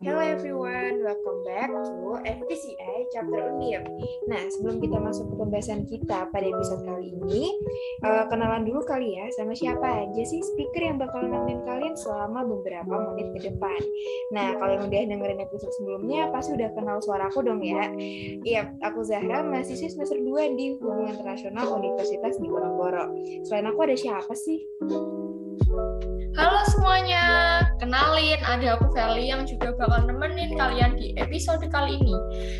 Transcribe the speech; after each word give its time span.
Hello 0.00 0.16
everyone, 0.16 1.04
welcome 1.04 1.44
back 1.44 1.68
to 1.68 2.16
FTCI 2.24 3.12
Chapter 3.12 3.52
Undip. 3.52 3.84
Nah, 4.32 4.48
sebelum 4.48 4.80
kita 4.80 4.96
masuk 4.96 5.28
ke 5.28 5.34
pembahasan 5.36 5.84
kita 5.84 6.24
pada 6.32 6.46
episode 6.48 6.88
kali 6.88 7.12
ini, 7.12 7.52
uh, 8.00 8.24
kenalan 8.32 8.64
dulu 8.64 8.80
kali 8.80 9.20
ya 9.20 9.28
sama 9.36 9.52
siapa 9.52 10.08
aja 10.08 10.22
sih 10.24 10.40
speaker 10.40 10.88
yang 10.88 10.96
bakal 10.96 11.20
nemenin 11.20 11.60
kalian 11.68 11.92
selama 12.00 12.48
beberapa 12.48 13.12
menit 13.12 13.28
ke 13.36 13.52
depan. 13.52 13.80
Nah, 14.32 14.56
kalau 14.56 14.72
yang 14.80 14.88
udah 14.88 15.00
dengerin 15.04 15.44
episode 15.44 15.72
sebelumnya, 15.76 16.32
pasti 16.32 16.56
udah 16.56 16.72
kenal 16.72 16.96
suaraku 17.04 17.44
dong 17.44 17.60
ya. 17.60 17.92
Iya, 18.40 18.72
aku 18.80 19.04
Zahra, 19.04 19.44
mahasiswa 19.44 19.84
semester 19.84 20.16
2 20.16 20.56
di 20.56 20.80
Hubungan 20.80 21.12
Internasional 21.12 21.76
Universitas 21.76 22.40
Diponegoro. 22.40 23.12
Selain 23.44 23.68
aku 23.68 23.84
ada 23.84 23.96
siapa 24.00 24.32
sih? 24.32 24.64
Halo 26.40 26.62
semuanya, 26.72 27.22
kenalin 27.80 28.40
ada 28.44 28.76
aku 28.76 28.92
Feli 28.92 29.32
yang 29.32 29.48
juga 29.48 29.72
bakal 29.74 30.04
nemenin 30.04 30.52
kalian 30.54 31.00
di 31.00 31.16
episode 31.16 31.64
kali 31.72 31.96
ini. 31.96 32.16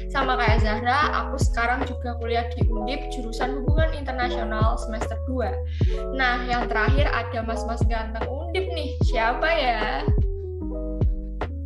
Sama 0.08 0.40
kayak 0.40 0.64
Zahra, 0.64 1.12
aku 1.22 1.36
sekarang 1.36 1.84
juga 1.84 2.16
kuliah 2.16 2.48
di 2.56 2.64
Undip 2.66 3.12
jurusan 3.12 3.60
Hubungan 3.60 3.92
Internasional 3.92 4.80
semester 4.80 5.20
2. 5.28 6.16
Nah, 6.16 6.48
yang 6.48 6.66
terakhir 6.72 7.06
ada 7.12 7.45
mas-mas 7.45 7.84
ganteng 7.84 8.24
Undip 8.26 8.64
nih, 8.72 8.96
siapa 9.04 9.48
ya? 9.52 10.02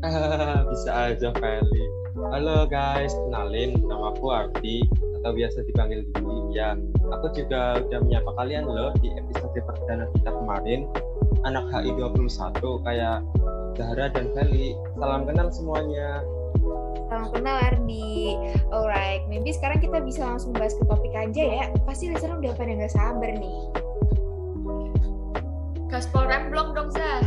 Bisa 0.75 1.15
aja 1.15 1.31
Feli. 1.39 1.87
Halo 2.35 2.67
guys, 2.67 3.11
kenalin 3.11 3.75
nama 3.87 4.15
aku 4.15 4.31
Ardi 4.31 4.87
atau 5.23 5.35
biasa 5.35 5.67
dipanggil 5.67 6.07
Didi. 6.15 6.59
Ya, 6.59 6.79
aku 7.11 7.31
juga 7.35 7.83
udah 7.83 7.99
menyapa 8.07 8.31
kalian 8.39 8.71
loh 8.71 8.95
di 9.03 9.11
episode 9.19 9.59
perdana 9.63 10.07
kita 10.15 10.31
kemarin 10.31 10.87
anak 11.45 11.65
HI 11.71 11.93
21 11.93 12.89
kayak 12.89 13.19
Zahra 13.77 14.07
dan 14.11 14.27
Feli. 14.33 14.73
Salam 14.97 15.29
kenal 15.29 15.49
semuanya. 15.53 16.25
Salam 17.13 17.29
kenal 17.31 17.57
Ardi. 17.61 18.39
Alright, 18.73 19.23
maybe 19.29 19.53
sekarang 19.53 19.85
kita 19.85 20.01
bisa 20.01 20.25
langsung 20.25 20.57
bahas 20.57 20.73
ke 20.73 20.85
topik 20.89 21.13
aja 21.13 21.45
ya. 21.45 21.65
Pasti 21.85 22.09
listener 22.09 22.41
udah 22.41 22.53
pada 22.57 22.73
nggak 22.73 22.93
sabar 22.93 23.31
nih. 23.37 23.59
Gaspol 25.93 26.27
remblong 26.27 26.75
dong, 26.75 26.91
Zah. 26.91 27.23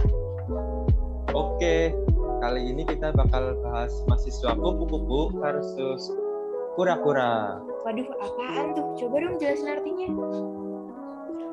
Oke, 1.31 1.93
kali 2.41 2.61
ini 2.73 2.83
kita 2.83 3.13
bakal 3.13 3.53
bahas 3.61 3.93
mahasiswa 4.09 4.57
kupu-kupu 4.57 5.37
versus 5.37 6.09
kura-kura. 6.73 7.61
Waduh, 7.85 8.07
apaan 8.19 8.75
tuh? 8.75 8.85
Coba 8.97 9.15
dong 9.23 9.35
jelasin 9.37 9.71
artinya. 9.71 10.07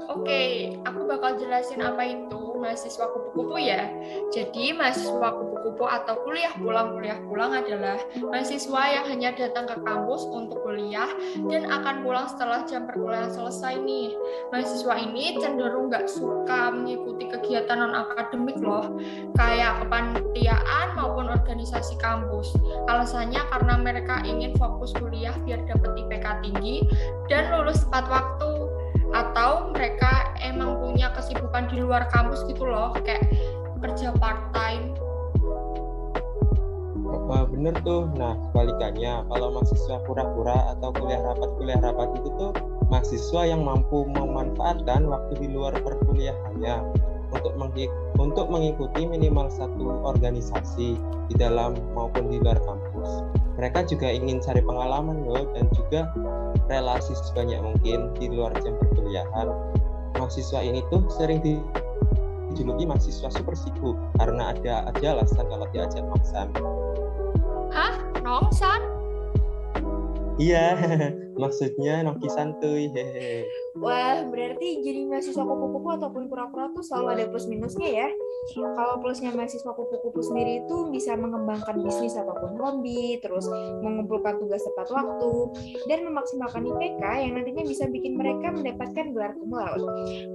Oke, 0.04 0.76
aku 0.84 1.08
bakal 1.08 1.40
jelasin 1.40 1.80
apa 1.80 2.04
itu 2.04 2.44
mahasiswa 2.60 3.08
kupu-kupu 3.12 3.56
ya. 3.56 3.88
Jadi, 4.32 4.76
mahasiswa 4.76 5.28
kupu-kupu 5.32 5.84
atau 5.88 6.20
kuliah 6.24 6.52
pulang 6.60 6.96
kuliah 6.96 7.18
pulang 7.24 7.52
adalah 7.56 7.98
mahasiswa 8.20 8.82
yang 8.88 9.04
hanya 9.08 9.30
datang 9.32 9.64
ke 9.64 9.76
kampus 9.84 10.28
untuk 10.28 10.60
kuliah 10.60 11.08
dan 11.48 11.68
akan 11.68 12.04
pulang 12.04 12.28
setelah 12.28 12.62
jam 12.68 12.84
perkuliahan 12.84 13.32
selesai 13.32 13.80
nih. 13.80 14.12
Mahasiswa 14.52 14.94
ini 15.00 15.40
cenderung 15.40 15.88
nggak 15.88 16.06
suka 16.06 16.72
mengikuti 16.72 17.28
kegiatan 17.28 17.80
non-akademik 17.80 18.60
loh, 18.60 18.96
kayak 19.36 19.84
kepanitiaan 19.84 20.86
maupun 20.96 21.32
organisasi 21.32 21.96
kampus. 21.98 22.52
Alasannya 22.86 23.40
karena 23.50 23.74
mereka 23.80 24.20
ingin 24.22 24.52
fokus 24.56 24.92
kuliah 24.96 25.34
biar 25.42 25.64
dapat 25.64 25.96
IPK 25.96 26.26
tinggi 26.44 26.84
dan 27.26 27.50
lulus 27.50 27.82
tepat 27.88 28.06
waktu 28.08 28.53
atau 29.14 29.70
mereka 29.70 30.34
emang 30.42 30.82
punya 30.82 31.14
kesibukan 31.14 31.70
di 31.70 31.78
luar 31.80 32.10
kampus 32.10 32.42
gitu 32.50 32.66
loh 32.66 32.90
kayak 32.98 33.22
kerja 33.78 34.10
part 34.18 34.50
time 34.50 34.92
Wah, 37.24 37.48
bener 37.48 37.72
tuh. 37.88 38.04
Nah, 38.20 38.36
kebalikannya, 38.36 39.24
kalau 39.32 39.48
mahasiswa 39.56 39.96
pura-pura 40.04 40.76
atau 40.76 40.92
kuliah 40.92 41.24
rapat 41.24 41.50
kuliah 41.56 41.80
rapat 41.80 42.20
itu 42.20 42.28
tuh 42.36 42.52
mahasiswa 42.92 43.42
yang 43.48 43.64
mampu 43.64 44.04
memanfaatkan 44.12 45.08
waktu 45.08 45.32
di 45.40 45.48
luar 45.48 45.72
perkuliahannya 45.72 46.84
untuk 47.32 47.56
untuk 48.20 48.46
mengikuti 48.46 49.08
minimal 49.08 49.50
satu 49.50 50.04
organisasi 50.04 51.00
di 51.00 51.34
dalam 51.34 51.74
maupun 51.96 52.28
di 52.28 52.38
luar 52.38 52.60
kampus. 52.62 53.24
Mereka 53.56 53.88
juga 53.88 54.12
ingin 54.12 54.38
cari 54.44 54.60
pengalaman 54.60 55.24
loh 55.24 55.48
dan 55.56 55.66
juga 55.72 56.10
relasi 56.68 57.12
sebanyak 57.14 57.60
mungkin 57.60 58.12
di 58.16 58.32
luar 58.32 58.52
jam 58.60 58.76
perkuliahan. 58.80 59.48
Mahasiswa 60.16 60.60
ini 60.62 60.80
tuh 60.88 61.04
sering 61.12 61.42
dijuluki 61.42 62.86
mahasiswa 62.86 63.28
super 63.28 63.54
sibuk 63.58 63.98
karena 64.16 64.54
ada 64.54 64.88
aja 64.94 65.18
alasan 65.18 65.46
kalau 65.50 65.66
diajak 65.74 66.02
nongsan. 66.06 66.48
Hah? 67.74 67.94
Nongsan? 68.22 68.80
Iya, 70.38 70.66
maksudnya 71.42 72.02
nongki 72.02 72.28
santuy. 72.30 72.90
Hehe. 72.90 73.46
Wah, 73.74 74.22
berarti 74.30 74.86
jadi 74.86 75.02
mahasiswa 75.02 75.42
kupu-kupu 75.42 75.88
ataupun 75.98 76.30
kura-kura 76.30 76.70
tuh 76.70 76.86
selalu 76.86 77.06
ada 77.10 77.24
plus 77.26 77.50
minusnya 77.50 77.90
ya. 77.90 78.08
Kalau 78.54 79.02
plusnya 79.02 79.34
mahasiswa 79.34 79.72
kupu-kupu 79.74 80.22
sendiri 80.22 80.62
itu 80.62 80.94
bisa 80.94 81.18
mengembangkan 81.18 81.82
bisnis 81.82 82.14
ataupun 82.14 82.54
hobi, 82.54 83.18
terus 83.18 83.50
mengumpulkan 83.82 84.38
tugas 84.38 84.62
tepat 84.62 84.94
waktu, 84.94 85.32
dan 85.90 86.06
memaksimalkan 86.06 86.62
IPK 86.70 87.02
yang 87.26 87.32
nantinya 87.34 87.64
bisa 87.66 87.90
bikin 87.90 88.14
mereka 88.14 88.54
mendapatkan 88.54 89.10
gelar 89.10 89.34
cum 89.34 89.50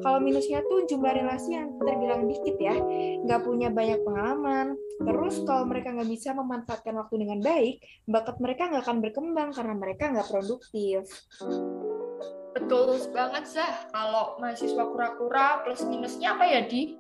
Kalau 0.04 0.20
minusnya 0.20 0.60
tuh 0.68 0.84
jumlah 0.90 1.14
relasi 1.16 1.56
yang 1.56 1.72
terbilang 1.80 2.28
dikit 2.28 2.58
ya, 2.60 2.76
nggak 3.24 3.42
punya 3.48 3.72
banyak 3.72 4.04
pengalaman. 4.04 4.76
Terus 5.00 5.48
kalau 5.48 5.64
mereka 5.64 5.96
nggak 5.96 6.12
bisa 6.12 6.36
memanfaatkan 6.36 6.92
waktu 6.92 7.16
dengan 7.24 7.40
baik, 7.40 7.80
bakat 8.04 8.36
mereka 8.44 8.68
nggak 8.68 8.84
akan 8.84 8.98
berkembang 9.00 9.50
karena 9.56 9.74
mereka 9.80 10.12
nggak 10.12 10.28
produktif. 10.28 11.08
Betul 12.58 12.98
banget, 13.14 13.46
Zah. 13.46 13.90
Kalau 13.94 14.38
mahasiswa 14.42 14.84
kura-kura 14.90 15.62
plus 15.62 15.86
minusnya 15.86 16.34
apa 16.34 16.46
ya, 16.50 16.62
Di? 16.66 16.98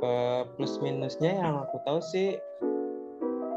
Uh, 0.00 0.48
plus 0.56 0.80
minusnya 0.80 1.36
yang 1.36 1.60
aku 1.60 1.76
tahu 1.84 2.00
sih 2.00 2.40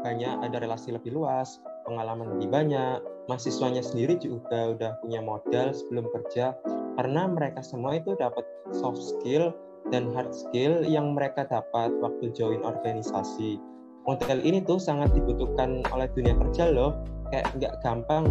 banyak 0.04 0.44
ada 0.44 0.60
relasi 0.60 0.92
lebih 0.92 1.16
luas, 1.16 1.56
pengalaman 1.88 2.36
lebih 2.36 2.52
banyak, 2.52 3.00
mahasiswanya 3.26 3.80
sendiri 3.80 4.20
juga 4.20 4.76
udah 4.76 5.00
punya 5.00 5.24
modal 5.24 5.72
sebelum 5.72 6.12
kerja 6.12 6.52
karena 7.00 7.24
mereka 7.24 7.64
semua 7.64 7.96
itu 7.96 8.12
dapat 8.20 8.44
soft 8.76 9.00
skill 9.00 9.56
dan 9.88 10.12
hard 10.12 10.36
skill 10.36 10.84
yang 10.84 11.16
mereka 11.16 11.48
dapat 11.48 11.92
waktu 12.04 12.28
join 12.36 12.60
organisasi. 12.60 13.56
Model 14.04 14.44
ini 14.44 14.60
tuh 14.60 14.76
sangat 14.76 15.16
dibutuhkan 15.16 15.80
oleh 15.88 16.08
dunia 16.12 16.36
kerja 16.36 16.68
loh, 16.68 16.92
kayak 17.32 17.48
nggak 17.56 17.72
gampang, 17.80 18.28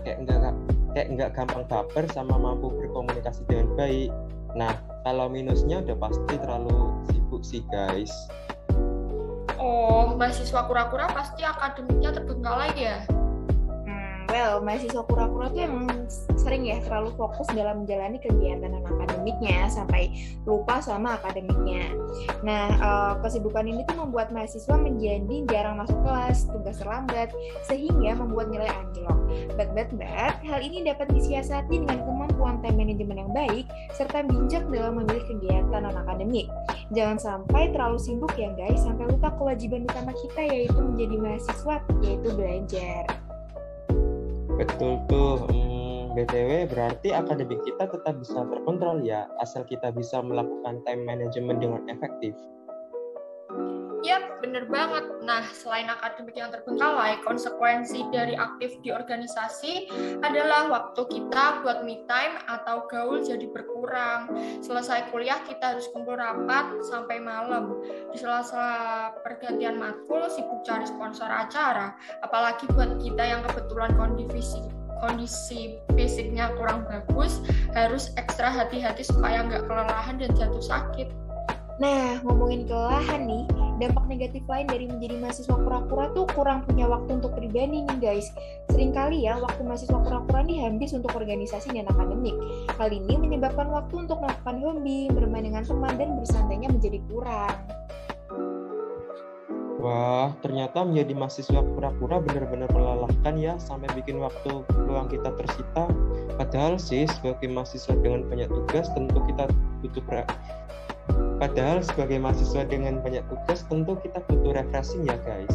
kayak 0.00 0.24
nggak 0.24 0.56
kayak 0.98 1.14
nggak 1.14 1.30
gampang 1.38 1.62
baper 1.70 2.10
sama 2.10 2.34
mampu 2.34 2.74
berkomunikasi 2.74 3.46
dengan 3.46 3.70
baik. 3.78 4.10
Nah, 4.58 4.82
kalau 5.06 5.30
minusnya 5.30 5.78
udah 5.86 5.94
pasti 5.94 6.34
terlalu 6.42 6.90
sibuk 7.06 7.46
sih 7.46 7.62
guys. 7.70 8.10
Oh, 9.62 10.18
mahasiswa 10.18 10.66
kura-kura 10.66 11.06
pasti 11.14 11.46
akademiknya 11.46 12.18
terbengkalai 12.18 12.74
ya? 12.74 13.06
Well, 14.28 14.60
mahasiswa 14.60 15.02
kura-kura 15.08 15.48
tuh 15.52 15.62
emang 15.64 15.88
sering 16.36 16.68
ya 16.68 16.78
terlalu 16.84 17.12
fokus 17.16 17.48
dalam 17.52 17.84
menjalani 17.84 18.20
kegiatan 18.20 18.70
non 18.70 18.84
akademiknya 18.84 19.68
sampai 19.68 20.12
lupa 20.44 20.80
sama 20.80 21.16
akademiknya. 21.20 21.92
Nah, 22.44 22.72
uh, 22.78 23.12
kesibukan 23.24 23.66
ini 23.66 23.84
tuh 23.88 24.00
membuat 24.00 24.30
mahasiswa 24.32 24.76
menjadi 24.76 25.44
jarang 25.48 25.80
masuk 25.80 25.98
kelas, 26.04 26.48
tugas 26.48 26.80
terlambat, 26.80 27.32
sehingga 27.66 28.16
membuat 28.16 28.52
nilai 28.52 28.68
anjlok. 28.68 29.18
But, 29.56 29.76
but, 29.76 29.90
but, 29.96 30.34
hal 30.44 30.60
ini 30.60 30.86
dapat 30.88 31.12
disiasati 31.12 31.84
dengan 31.84 32.00
kemampuan 32.04 32.64
time 32.64 32.78
management 32.80 33.18
yang 33.18 33.32
baik, 33.34 33.66
serta 33.96 34.24
bijak 34.24 34.64
dalam 34.72 35.02
memilih 35.02 35.24
kegiatan 35.28 35.82
non-akademik. 35.84 36.48
Jangan 36.96 37.18
sampai 37.20 37.72
terlalu 37.72 38.00
sibuk 38.00 38.32
ya 38.40 38.48
guys, 38.56 38.80
sampai 38.80 39.08
lupa 39.08 39.32
kewajiban 39.36 39.84
utama 39.84 40.16
kita 40.16 40.48
yaitu 40.48 40.80
menjadi 40.80 41.16
mahasiswa, 41.20 41.76
yaitu 42.00 42.28
belajar. 42.32 43.27
Betul 44.58 44.98
tuh. 45.06 45.46
Hmm, 45.46 46.18
BTW 46.18 46.66
berarti 46.66 47.14
akademik 47.14 47.62
kita 47.62 47.86
tetap 47.86 48.18
bisa 48.18 48.42
terkontrol 48.42 49.06
ya, 49.06 49.30
asal 49.38 49.62
kita 49.62 49.94
bisa 49.94 50.18
melakukan 50.18 50.82
time 50.82 51.06
management 51.06 51.62
dengan 51.62 51.82
efektif. 51.86 52.34
Yap, 54.06 54.38
bener 54.38 54.70
banget. 54.70 55.10
Nah, 55.26 55.42
selain 55.50 55.90
akademik 55.90 56.38
yang 56.38 56.54
terbengkalai, 56.54 57.18
konsekuensi 57.26 58.06
dari 58.14 58.38
aktif 58.38 58.78
di 58.86 58.94
organisasi 58.94 59.90
adalah 60.22 60.70
waktu 60.70 61.02
kita 61.10 61.66
buat 61.66 61.82
me 61.82 62.06
time 62.06 62.38
atau 62.46 62.86
gaul 62.86 63.26
jadi 63.26 63.50
berkurang. 63.50 64.30
Selesai 64.62 65.10
kuliah 65.10 65.42
kita 65.42 65.74
harus 65.74 65.90
kumpul 65.90 66.14
rapat 66.14 66.78
sampai 66.86 67.18
malam. 67.18 67.82
Di 68.14 68.22
sela-sela 68.22 69.18
pergantian 69.26 69.74
matkul 69.82 70.30
sibuk 70.30 70.62
cari 70.62 70.86
sponsor 70.86 71.26
acara, 71.26 71.98
apalagi 72.22 72.70
buat 72.70 73.02
kita 73.02 73.24
yang 73.26 73.42
kebetulan 73.50 73.98
kondisi 73.98 74.62
kondisi 74.98 75.78
fisiknya 75.94 76.50
kurang 76.58 76.82
bagus, 76.90 77.38
harus 77.70 78.10
ekstra 78.18 78.50
hati-hati 78.50 79.06
supaya 79.06 79.46
nggak 79.46 79.70
kelelahan 79.70 80.18
dan 80.18 80.30
jatuh 80.34 80.62
sakit. 80.62 81.08
Nah, 81.78 82.18
ngomongin 82.26 82.66
kelelahan 82.66 83.22
nih, 83.30 83.46
dampak 83.78 84.04
negatif 84.10 84.42
lain 84.50 84.66
dari 84.66 84.90
menjadi 84.90 85.14
mahasiswa 85.22 85.56
kura-kura 85.56 86.10
tuh 86.12 86.26
kurang 86.34 86.66
punya 86.66 86.90
waktu 86.90 87.22
untuk 87.22 87.32
pribadi 87.38 87.86
nih 87.86 87.98
guys. 88.02 88.28
Seringkali 88.74 89.24
ya 89.24 89.38
waktu 89.38 89.62
mahasiswa 89.62 89.98
kura-kura 90.02 90.42
ini 90.44 90.66
habis 90.66 90.90
untuk 90.92 91.14
organisasi 91.14 91.70
dan 91.72 91.86
akademik. 91.86 92.34
Hal 92.76 92.90
ini 92.90 93.14
menyebabkan 93.16 93.70
waktu 93.70 93.94
untuk 94.06 94.18
melakukan 94.18 94.58
hobi, 94.60 95.08
bermain 95.14 95.46
dengan 95.46 95.62
teman, 95.62 95.94
dan 95.94 96.18
bersantainya 96.18 96.68
menjadi 96.74 96.98
kurang. 97.06 97.54
Wah, 99.78 100.34
ternyata 100.42 100.82
menjadi 100.82 101.14
mahasiswa 101.14 101.62
pura-pura 101.62 102.18
benar-benar 102.18 102.66
melelahkan 102.74 103.34
ya, 103.38 103.54
sampai 103.62 103.86
bikin 103.94 104.18
waktu 104.18 104.66
luang 104.74 105.06
kita 105.06 105.30
tersita. 105.38 105.86
Padahal 106.34 106.82
sih, 106.82 107.06
sebagai 107.06 107.46
mahasiswa 107.46 107.94
dengan 107.94 108.26
banyak 108.26 108.50
tugas, 108.50 108.90
tentu 108.90 109.22
kita 109.30 109.46
butuh 109.78 110.02
Padahal 111.38 111.86
sebagai 111.86 112.18
mahasiswa 112.18 112.66
dengan 112.66 112.98
banyak 112.98 113.22
tugas, 113.30 113.62
tentu 113.70 113.94
kita 114.02 114.18
butuh 114.26 114.58
refreshing 114.58 115.06
ya 115.06 115.14
guys. 115.22 115.54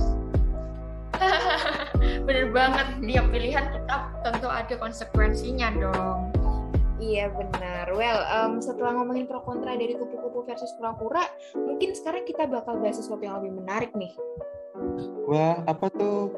Bener 2.27 2.55
banget, 2.55 2.87
tiap 3.03 3.25
pilihan 3.35 3.65
kita 3.67 3.95
tentu 4.23 4.47
ada 4.47 4.75
konsekuensinya 4.79 5.67
dong. 5.75 6.31
Iya 7.03 7.35
benar. 7.35 7.91
Well, 7.91 8.23
um, 8.31 8.63
setelah 8.63 8.95
ngomongin 8.95 9.27
pro 9.27 9.43
kontra 9.43 9.75
dari 9.75 9.91
kupu-kupu 9.91 10.47
versus 10.47 10.71
pura-pura, 10.79 11.27
mungkin 11.51 11.91
sekarang 11.91 12.23
kita 12.23 12.47
bakal 12.47 12.79
bahas 12.79 12.95
sesuatu 12.95 13.27
yang 13.27 13.43
lebih 13.43 13.59
menarik 13.59 13.91
nih. 13.91 14.15
Wah, 15.27 15.59
apa 15.67 15.91
tuh? 15.91 16.31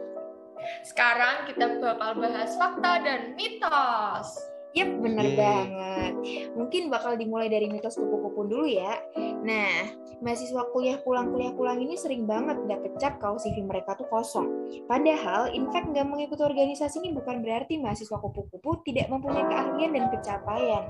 Sekarang 0.81 1.45
kita 1.45 1.77
bakal 1.77 2.18
bahas 2.18 2.57
fakta 2.57 2.98
dan 3.06 3.38
mitos. 3.38 4.27
Yap, 4.75 4.91
bener 5.00 5.27
yeah. 5.31 5.38
banget. 5.39 6.13
Mungkin 6.57 6.91
bakal 6.91 7.15
dimulai 7.15 7.48
dari 7.48 7.71
mitos 7.71 7.95
kupu-kupu 7.95 8.50
dulu 8.50 8.68
ya. 8.68 9.00
Nah, 9.45 9.94
mahasiswa 10.25 10.74
kuliah 10.74 10.97
pulang 11.06 11.30
kuliah 11.30 11.53
pulang 11.53 11.77
ini 11.77 11.94
sering 11.94 12.25
banget 12.25 12.57
dapet 12.65 12.97
cap 12.97 13.21
kalau 13.21 13.38
CV 13.38 13.62
mereka 13.62 13.94
tuh 13.94 14.09
kosong. 14.09 14.50
Padahal, 14.89 15.53
in 15.53 15.69
fact 15.69 15.94
nggak 15.94 16.01
mengikuti 16.01 16.42
organisasi 16.42 16.97
ini 17.06 17.13
bukan 17.13 17.45
berarti 17.45 17.77
mahasiswa 17.77 18.18
kupu-kupu 18.18 18.81
tidak 18.89 19.06
mempunyai 19.13 19.45
keahlian 19.45 19.94
dan 19.94 20.09
pencapaian. 20.09 20.83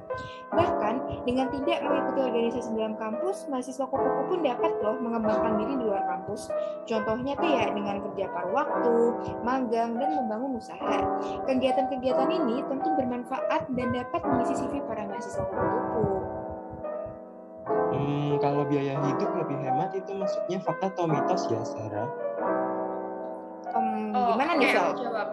Bahkan, 0.55 0.95
dengan 1.27 1.51
tidak 1.51 1.83
mengikuti 1.83 2.19
organisasi 2.31 2.69
dalam 2.79 2.95
kampus, 2.95 3.43
mahasiswa 3.51 3.85
kupu-kupu 3.91 4.39
dapat 4.39 4.71
loh 4.79 4.95
mengembangkan 5.03 5.59
diri 5.59 5.73
di 5.75 5.83
luar 5.91 6.07
kampus. 6.07 6.47
Contohnya 6.87 7.35
tuh 7.35 7.49
ya 7.51 7.75
dengan 7.75 7.99
kerja 8.07 8.31
paruh 8.31 8.55
waktu, 8.55 8.95
magang, 9.43 9.99
dan 9.99 10.09
membangun 10.15 10.63
usaha. 10.63 10.95
Kegiatan-kegiatan 11.43 12.31
ini 12.31 12.63
tentu 12.71 12.87
bermanfaat 12.95 13.67
dan 13.75 13.87
dapat 13.91 14.21
mengisi 14.23 14.63
CV 14.63 14.79
para 14.87 15.03
mahasiswa 15.03 15.43
kupu-kupu. 15.43 16.34
Hmm, 17.65 18.37
kalau 18.37 18.61
biaya 18.69 18.93
hidup 19.01 19.31
lebih 19.41 19.57
hemat 19.65 19.89
itu 19.97 20.13
maksudnya 20.13 20.61
fakta 20.61 20.93
atau 20.93 21.09
mitos 21.09 21.49
ya, 21.49 21.61
Sarah? 21.65 22.09
Um, 23.73 24.13
oh, 24.13 24.37
gimana 24.37 24.53
okay, 24.53 24.61
nih, 24.61 24.69
Sal? 24.69 24.89
Jawab. 25.01 25.27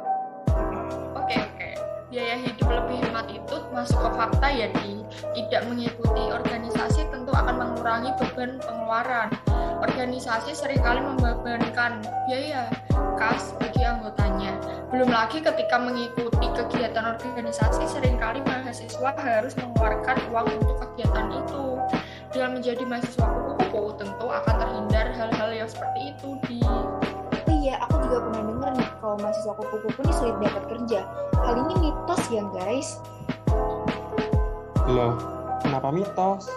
Oke, 1.13 1.21
okay, 1.21 1.39
oke. 1.45 1.57
Okay. 1.61 1.73
Biaya 2.09 2.37
hidup 2.41 2.69
lebih 2.69 2.97
hemat 3.05 3.27
itu 3.29 3.57
masuk 3.73 4.01
ke 4.01 4.11
fakta 4.17 4.49
ya, 4.49 4.69
di 4.81 5.05
tidak 5.37 5.63
mengikuti 5.69 6.25
organisasi 6.33 7.09
tentu 7.13 7.33
akan 7.37 7.55
mengurangi 7.61 8.17
beban 8.17 8.57
pengeluaran. 8.65 9.29
Organisasi 9.85 10.57
sering 10.57 10.81
kali 10.81 11.05
membebankan 11.05 12.01
biaya 12.29 12.71
kas 13.21 13.53
bagi 13.61 13.85
anggotanya. 13.85 14.57
Belum 14.89 15.09
lagi 15.13 15.45
ketika 15.45 15.77
mengikuti 15.77 16.47
kegiatan 16.53 17.17
organisasi, 17.17 17.85
sering 17.89 18.17
kali 18.17 18.41
mahasiswa 18.45 19.11
harus 19.21 19.53
mengeluarkan 19.61 20.17
uang 20.33 20.49
untuk 20.63 20.77
kegiatan 20.81 21.29
itu. 21.33 21.65
Dengan 22.33 22.57
menjadi 22.57 22.89
mahasiswa 22.89 23.29
kupu-kupu, 23.29 23.93
tentu 24.01 24.25
akan 24.25 24.55
terhindar 24.57 25.13
hal-hal 25.13 25.51
yang 25.53 25.69
seperti 25.69 26.17
itu 26.17 26.29
di 26.49 26.65
Iya, 27.63 27.79
aku 27.85 27.95
juga 28.09 28.27
pernah 28.27 28.43
dengar 28.49 28.73
nih 28.75 28.89
kalau 28.99 29.17
mahasiswa 29.21 29.55
kupu-kupu 29.55 30.01
ini 30.03 30.13
sulit 30.17 30.37
dapat 30.41 30.65
kerja. 30.67 31.01
Hal 31.45 31.55
ini 31.63 31.75
mitos 31.79 32.23
ya 32.33 32.43
guys. 32.57 32.99
Loh, 34.89 35.15
kenapa 35.61 35.93
mitos? 35.93 36.49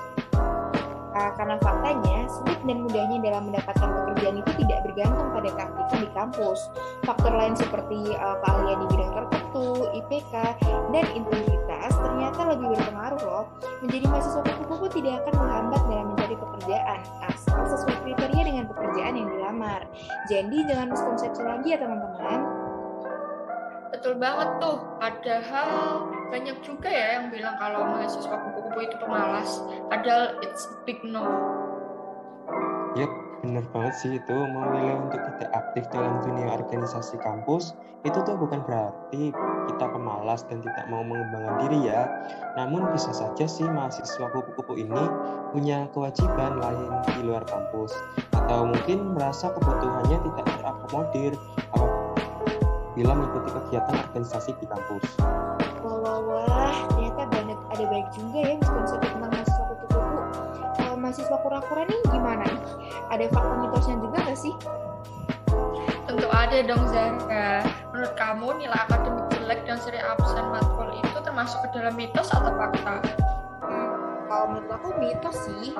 Uh, 1.15 1.31
karena 1.35 1.55
faktanya, 1.59 2.27
sulit 2.27 2.59
dan 2.63 2.77
mudahnya 2.83 3.17
dalam 3.23 3.51
mendapatkan 3.51 3.87
pekerjaan 3.87 4.35
itu 4.41 4.51
tidak 4.63 4.79
bergantung 4.83 5.27
pada 5.31 5.49
keaktifan 5.59 5.99
di 6.01 6.09
kampus. 6.15 6.59
Faktor 7.03 7.31
lain 7.35 7.55
seperti 7.55 7.99
uh, 8.15 8.35
keahlian 8.47 8.79
di 8.79 8.87
bidang 8.95 9.11
tertentu, 9.11 9.67
IPK, 9.91 10.33
dan 10.91 11.05
integritas 11.13 11.91
ternyata. 11.99 12.34
Menjadi 13.83 14.05
mahasiswa 14.09 14.41
kupu-kupu 14.43 14.85
tidak 14.99 15.23
akan 15.25 15.33
menghambat 15.45 15.81
dalam 15.87 16.05
mencari 16.13 16.35
pekerjaan, 16.35 16.99
asal 17.29 17.61
sesuai 17.69 17.97
kriteria 18.03 18.43
dengan 18.43 18.65
pekerjaan 18.69 19.13
yang 19.17 19.29
dilamar. 19.29 19.81
Jadi 20.31 20.57
jangan 20.65 20.87
miskonsepsi 20.93 21.41
lagi 21.43 21.67
ya 21.73 21.77
teman-teman. 21.79 22.39
Betul 23.93 24.19
banget 24.19 24.49
tuh, 24.59 24.77
padahal 24.99 25.71
banyak 26.29 26.57
juga 26.65 26.89
ya 26.89 27.21
yang 27.21 27.31
bilang 27.31 27.55
kalau 27.55 27.85
mahasiswa 27.85 28.35
kupu-kupu 28.35 28.79
itu 28.83 28.95
pemalas 28.99 29.61
padahal 29.87 30.35
it's 30.41 30.67
big 30.83 30.99
no 31.05 31.23
Yap, 32.95 33.11
bener 33.45 33.65
banget 33.69 33.93
sih 34.01 34.11
itu 34.17 34.33
memilih 34.35 35.05
untuk 35.05 35.21
tidak 35.21 35.51
aktif 35.53 35.83
dalam 35.93 36.17
dunia 36.25 36.57
organisasi 36.57 37.21
kampus 37.21 37.77
itu 38.05 38.21
tuh 38.21 38.37
bukan 38.37 38.61
berarti 38.65 39.33
kita 39.65 39.85
pemalas 39.89 40.45
dan 40.45 40.61
tidak 40.61 40.85
mau 40.93 41.01
mengembangkan 41.01 41.65
diri 41.65 41.89
ya. 41.89 42.05
Namun 42.53 42.93
bisa 42.93 43.09
saja 43.09 43.45
sih 43.49 43.65
mahasiswa 43.65 44.29
kupu-kupu 44.29 44.77
ini 44.77 45.03
punya 45.49 45.89
kewajiban 45.89 46.61
lain 46.61 46.91
di 47.17 47.21
luar 47.25 47.41
kampus 47.49 47.97
atau 48.37 48.69
mungkin 48.69 49.17
merasa 49.17 49.49
kebutuhannya 49.57 50.21
tidak 50.21 50.45
terakomodir 50.53 51.33
apabila 51.73 53.11
mengikuti 53.17 53.49
kegiatan 53.57 53.95
organisasi 54.09 54.53
di 54.61 54.65
kampus. 54.69 55.05
Wah 55.81 56.77
ternyata 56.93 57.25
banyak 57.29 57.59
ada 57.73 57.83
baik 57.89 58.07
juga 58.13 58.39
ya 58.41 58.53
miskonsepsi 58.61 59.09
tentang 59.17 59.34
mahasiswa 61.05 61.37
kura-kura 61.37 61.85
nih 61.85 62.01
gimana? 62.09 62.41
Nih 62.49 62.61
ada 63.13 63.25
fakta 63.29 63.53
mitosnya 63.61 63.95
juga 64.01 64.17
gak 64.25 64.39
sih? 64.41 64.53
Tentu 66.09 66.27
ada 66.33 66.57
dong 66.65 66.83
Zara 66.89 67.61
menurut 67.93 68.13
kamu 68.17 68.47
nilai 68.57 68.79
akademik 68.89 69.25
jelek 69.37 69.61
dan 69.69 69.77
sering 69.77 70.01
absen 70.01 70.45
matkul 70.49 70.89
itu 70.97 71.17
termasuk 71.21 71.61
ke 71.61 71.77
dalam 71.77 71.93
mitos 71.93 72.33
atau 72.33 72.49
fakta? 72.57 73.05
Hmm, 73.61 73.89
kalau 74.25 74.45
menurut 74.49 74.71
aku 74.73 74.89
mitos 74.97 75.37
sih. 75.45 75.77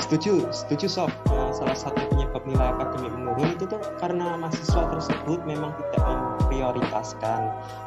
Setuju 0.00 0.48
setuju 0.48 0.86
sob 0.88 1.12
nah, 1.28 1.52
salah 1.52 1.76
satu 1.76 2.00
penyebab 2.12 2.44
nilai 2.48 2.72
akademik 2.76 3.12
menurun 3.12 3.48
itu 3.52 3.64
tuh 3.68 3.80
karena 4.00 4.40
mahasiswa 4.40 4.88
tersebut 4.88 5.40
memang 5.44 5.72
tidak 5.76 6.04
memprioritaskan 6.04 7.40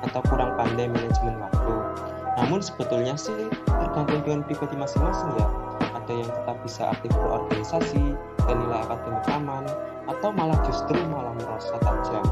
atau 0.05 0.21
kurang 0.29 0.57
pandai 0.57 0.89
manajemen 0.89 1.37
waktu 1.37 1.73
namun 2.35 2.59
sebetulnya 2.59 3.15
sih 3.15 3.47
tergantung 3.67 4.21
dengan 4.23 4.41
pribadi 4.43 4.75
masing-masing 4.75 5.29
ya 5.39 5.47
ada 5.95 6.13
yang 6.13 6.29
tetap 6.29 6.57
bisa 6.61 6.81
aktif 6.91 7.09
berorganisasi 7.15 8.03
dan 8.45 8.55
nilai 8.61 8.79
akademik 8.85 9.25
aman 9.31 9.65
atau 10.05 10.29
malah 10.29 10.59
justru 10.67 10.95
malah 11.09 11.33
merasa 11.39 11.75
tajam 11.81 12.25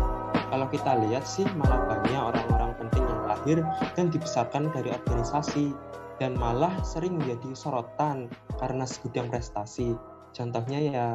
kalau 0.53 0.69
kita 0.69 1.01
lihat 1.10 1.25
sih 1.25 1.50
malah 1.57 1.81
banyak 1.89 2.13
orang-orang 2.13 2.77
penting 2.77 3.01
yang 3.01 3.25
lahir 3.25 3.57
dan 3.98 4.13
dibesarkan 4.13 4.69
dari 4.69 4.93
organisasi 4.93 5.74
dan 6.22 6.38
malah 6.38 6.69
sering 6.86 7.17
menjadi 7.17 7.57
sorotan 7.57 8.29
karena 8.62 8.86
segudang 8.86 9.33
prestasi. 9.33 9.98
Contohnya 10.29 10.77
ya 10.77 11.07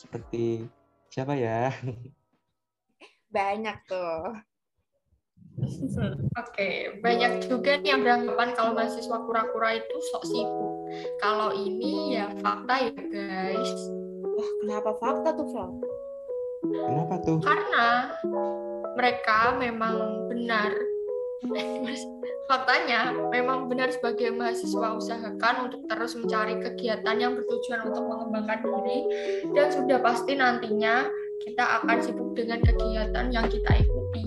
seperti 0.00 0.64
siapa 1.12 1.36
ya? 1.36 1.68
Banyak 3.36 3.76
tuh. 3.84 4.40
Oke, 5.60 6.24
okay. 6.34 6.76
banyak 7.04 7.44
juga 7.48 7.76
nih 7.80 7.92
yang 7.92 8.02
beranggapan 8.02 8.48
kalau 8.56 8.72
mahasiswa 8.72 9.18
kura-kura 9.24 9.80
itu 9.80 9.96
sok 10.12 10.24
sibuk. 10.26 10.72
Kalau 11.20 11.52
ini 11.54 12.16
ya 12.16 12.32
fakta 12.40 12.90
ya 12.90 12.92
guys. 12.96 13.72
Wah, 14.24 14.50
kenapa 14.64 14.90
fakta 14.96 15.28
tuh, 15.36 15.46
Vel? 15.52 15.70
Kenapa 16.60 17.14
tuh? 17.24 17.38
Karena 17.44 17.88
mereka 18.96 19.56
memang 19.60 20.28
benar 20.28 20.72
Faktanya, 22.50 23.14
memang 23.30 23.70
benar 23.70 23.94
sebagai 23.94 24.34
mahasiswa 24.34 24.98
usahakan 24.98 25.70
untuk 25.70 25.86
terus 25.86 26.18
mencari 26.18 26.58
kegiatan 26.58 27.14
yang 27.14 27.38
bertujuan 27.38 27.86
untuk 27.86 28.02
mengembangkan 28.10 28.66
diri 28.66 28.98
dan 29.54 29.70
sudah 29.70 30.02
pasti 30.02 30.34
nantinya 30.34 31.06
kita 31.46 31.78
akan 31.78 32.02
sibuk 32.02 32.34
dengan 32.34 32.58
kegiatan 32.58 33.30
yang 33.30 33.46
kita 33.46 33.86
ikuti. 33.86 34.22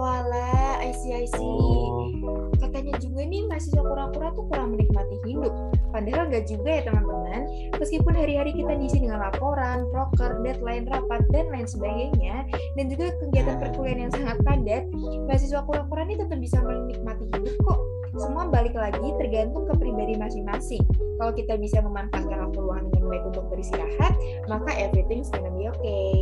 Walah, 0.00 0.80
I 0.80 0.96
see, 0.96 1.12
I 1.12 1.28
see. 1.28 1.44
Oh. 1.44 2.48
Katanya 2.56 2.96
juga 3.04 3.20
nih 3.20 3.44
mahasiswa 3.52 3.84
kura-kura 3.84 4.32
tuh 4.32 4.48
kurang 4.48 4.72
menikmati 4.72 5.20
hidup. 5.28 5.52
Padahal 5.92 6.32
gak 6.32 6.48
juga 6.48 6.80
ya 6.80 6.82
teman-teman. 6.88 7.44
Meskipun 7.76 8.16
hari-hari 8.16 8.56
kita 8.56 8.80
diisi 8.80 9.04
dengan 9.04 9.28
laporan, 9.28 9.84
proker, 9.92 10.40
deadline, 10.40 10.88
rapat, 10.88 11.20
dan 11.28 11.52
lain 11.52 11.68
sebagainya, 11.68 12.48
dan 12.80 12.84
juga 12.88 13.12
kegiatan 13.20 13.60
perkuliahan 13.60 14.08
yang 14.08 14.12
sangat 14.16 14.40
padat, 14.40 14.88
mahasiswa 15.28 15.60
kura-kura 15.68 16.08
ini 16.08 16.16
tetap 16.16 16.38
bisa 16.40 16.56
menikmati 16.64 17.28
hidup 17.36 17.56
kok. 17.60 17.80
semua 18.10 18.50
balik 18.50 18.74
lagi 18.74 19.06
tergantung 19.22 19.64
ke 19.70 19.74
pribadi 19.78 20.18
masing-masing. 20.18 20.82
Kalau 21.20 21.32
kita 21.36 21.54
bisa 21.56 21.78
memanfaatkan 21.78 22.42
waktu 22.42 22.58
luang 22.58 22.88
dengan 22.90 23.06
baik 23.06 23.24
untuk 23.32 23.44
beristirahat, 23.52 24.12
maka 24.50 24.70
everything's 24.76 25.30
gonna 25.30 25.52
be 25.54 25.70
okay. 25.70 26.18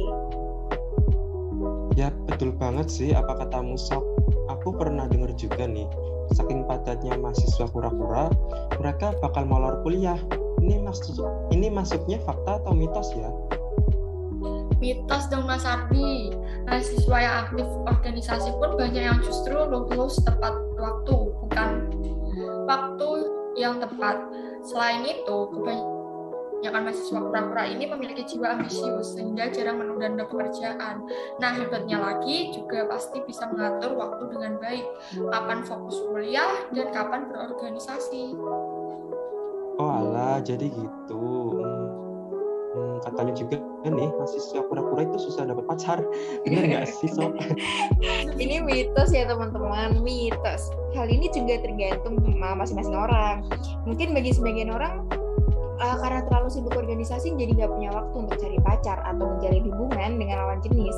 Ya 1.99 2.14
betul 2.31 2.55
banget 2.55 2.87
sih 2.95 3.11
apa 3.11 3.35
kata 3.43 3.59
Musok. 3.59 4.07
Aku 4.55 4.71
pernah 4.71 5.11
dengar 5.11 5.35
juga 5.35 5.67
nih, 5.67 5.90
saking 6.31 6.62
padatnya 6.62 7.19
mahasiswa 7.19 7.67
kura-kura, 7.75 8.31
mereka 8.78 9.19
bakal 9.19 9.43
molor 9.43 9.83
kuliah. 9.83 10.14
Ini 10.62 10.78
maksud 10.87 11.19
ini 11.50 11.67
masuknya 11.67 12.23
fakta 12.23 12.62
atau 12.62 12.71
mitos 12.71 13.11
ya? 13.19 13.26
mitos 14.78 15.26
dong 15.26 15.43
Mas 15.43 15.67
Ardi. 15.67 16.31
Mahasiswa 16.71 17.19
yang 17.19 17.37
aktif 17.50 17.67
organisasi 17.67 18.55
pun 18.62 18.78
banyak 18.78 19.02
yang 19.02 19.19
justru 19.19 19.59
lulus 19.59 20.23
tepat 20.23 20.55
waktu, 20.78 21.17
bukan 21.43 21.69
waktu 22.71 23.09
yang 23.59 23.83
tepat. 23.83 24.23
Selain 24.62 25.02
itu, 25.02 25.37
kebanyakan 25.50 25.98
mahasiswa 26.67 27.21
pura-pura 27.23 27.71
ini 27.71 27.87
memiliki 27.87 28.27
jiwa 28.27 28.59
ambisius 28.59 29.15
sehingga 29.15 29.47
jarang 29.55 29.79
menunda 29.79 30.27
pekerjaan. 30.27 31.07
Nah, 31.38 31.53
hebatnya 31.55 32.03
lagi 32.03 32.50
juga 32.50 32.83
pasti 32.91 33.23
bisa 33.23 33.47
mengatur 33.47 33.95
waktu 33.95 34.27
dengan 34.27 34.59
baik, 34.59 34.87
kapan 35.31 35.62
fokus 35.62 36.03
kuliah 36.03 36.67
dan 36.75 36.91
kapan 36.91 37.31
berorganisasi. 37.31 38.35
Oh 39.79 39.91
alah, 39.95 40.43
jadi 40.43 40.67
gitu. 40.75 41.27
Hmm, 41.62 41.87
hmm, 42.75 42.97
katanya 43.07 43.33
juga 43.38 43.62
nih 43.87 44.11
mahasiswa 44.19 44.61
pura-pura 44.67 45.07
itu 45.07 45.31
susah 45.31 45.47
dapat 45.47 45.62
pacar. 45.71 46.03
Benar 46.43 46.65
nggak 46.67 46.87
sih, 46.99 47.07
Sob? 47.07 47.38
Ini 48.35 48.67
mitos 48.67 49.15
ya 49.15 49.31
teman-teman, 49.31 50.03
mitos. 50.03 50.75
Hal 50.99 51.07
ini 51.07 51.31
juga 51.31 51.62
tergantung 51.62 52.19
masing-masing 52.27 52.99
orang. 52.99 53.47
Mungkin 53.87 54.11
bagi 54.11 54.35
sebagian 54.35 54.75
orang 54.75 55.07
uh, 55.78 55.97
karena 56.02 56.20
terlalu 56.26 56.49
sibuk 56.50 56.75
organisasi 56.75 57.35
jadi 57.35 57.52
nggak 57.54 57.70
punya 57.70 57.90
waktu 57.94 58.16
untuk 58.18 58.37
cari 58.38 58.58
pacar 58.62 58.99
atau 59.06 59.25
menjalin 59.25 59.64
hubungan 59.70 60.11
dengan 60.18 60.37
lawan 60.44 60.58
jenis. 60.62 60.97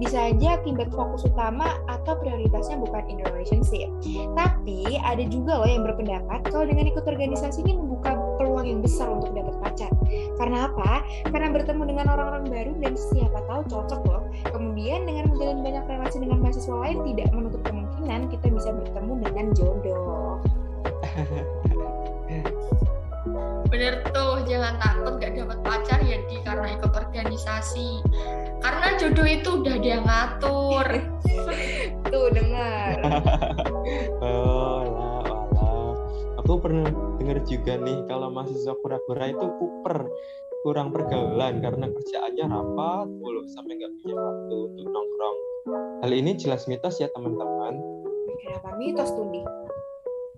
Bisa 0.00 0.32
aja 0.32 0.58
akibat 0.60 0.88
fokus 0.92 1.28
utama 1.28 1.76
atau 1.88 2.16
prioritasnya 2.18 2.80
bukan 2.80 3.04
in 3.08 3.20
relationship. 3.22 3.88
Tapi 4.34 4.98
ada 5.00 5.24
juga 5.28 5.62
loh 5.62 5.68
yang 5.68 5.84
berpendapat 5.84 6.48
kalau 6.48 6.64
dengan 6.64 6.88
ikut 6.88 7.04
organisasi 7.04 7.64
ini 7.64 7.76
membuka 7.76 8.16
peluang 8.40 8.66
yang 8.66 8.80
besar 8.80 9.08
untuk 9.12 9.32
dapat 9.36 9.54
pacar. 9.60 9.92
Karena 10.40 10.68
apa? 10.68 11.04
Karena 11.28 11.48
bertemu 11.52 11.82
dengan 11.88 12.06
orang-orang 12.12 12.44
baru 12.48 12.72
dan 12.80 12.92
siapa 12.96 13.38
tahu 13.46 13.62
cocok 13.68 14.02
loh. 14.08 14.22
Kemudian 14.48 15.04
dengan 15.04 15.30
menjalin 15.30 15.60
banyak 15.60 15.84
relasi 15.86 16.16
dengan 16.20 16.38
mahasiswa 16.40 16.76
lain 16.82 16.98
tidak 17.12 17.28
menutup 17.30 17.62
kemungkinan 17.68 18.20
kita 18.32 18.46
bisa 18.50 18.70
bertemu 18.72 19.12
dengan 19.22 19.46
jodoh. 19.54 20.40
bener 23.92 24.08
tuh 24.08 24.40
jangan 24.48 24.74
takut 24.80 25.14
gak 25.20 25.36
dapat 25.36 25.58
pacar 25.60 26.00
ya 26.00 26.16
di 26.24 26.40
karena 26.40 26.80
ikut 26.80 26.92
organisasi. 26.96 28.00
Karena 28.64 28.88
jodoh 28.96 29.28
itu 29.28 29.50
udah 29.60 29.76
dia 29.84 29.98
ngatur. 30.00 30.86
Tuh 32.08 32.28
dengar. 32.32 32.96
Oh 34.22 34.80
lah 34.86 35.26
aku 36.38 36.54
pernah 36.62 36.86
dengar 37.18 37.42
juga 37.42 37.74
nih 37.74 38.06
kalau 38.06 38.30
mahasiswa 38.30 38.78
pura-pura 38.78 39.34
itu 39.34 39.46
kuper 39.58 40.06
kurang 40.62 40.94
pergaulan 40.94 41.58
karena 41.58 41.90
kerjaannya 41.90 42.46
rapat 42.46 43.10
mulu 43.10 43.42
sampai 43.50 43.82
nggak 43.82 43.92
punya 43.98 44.14
waktu 44.14 44.56
untuk 44.70 44.86
nongkrong. 44.86 45.36
Hal 46.06 46.10
ini 46.14 46.38
jelas 46.38 46.70
mitos 46.70 47.02
ya 47.02 47.10
teman-teman. 47.10 47.74
Kenapa 48.38 48.70
mitos 48.78 49.10
tuh 49.10 49.26
nih 49.26 49.42